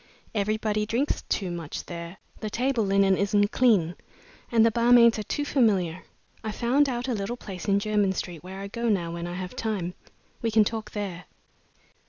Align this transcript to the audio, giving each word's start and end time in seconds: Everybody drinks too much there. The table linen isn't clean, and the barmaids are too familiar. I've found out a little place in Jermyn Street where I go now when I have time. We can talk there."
Everybody 0.33 0.87
drinks 0.87 1.21
too 1.29 1.51
much 1.51 1.85
there. 1.85 2.17
The 2.39 2.49
table 2.49 2.83
linen 2.83 3.15
isn't 3.15 3.51
clean, 3.51 3.93
and 4.51 4.65
the 4.65 4.71
barmaids 4.71 5.19
are 5.19 5.29
too 5.29 5.45
familiar. 5.45 6.01
I've 6.43 6.55
found 6.55 6.89
out 6.89 7.07
a 7.07 7.13
little 7.13 7.37
place 7.37 7.65
in 7.67 7.77
Jermyn 7.79 8.13
Street 8.13 8.43
where 8.43 8.61
I 8.61 8.67
go 8.67 8.89
now 8.89 9.11
when 9.11 9.27
I 9.27 9.35
have 9.35 9.55
time. 9.55 9.93
We 10.41 10.49
can 10.49 10.63
talk 10.63 10.89
there." 10.89 11.25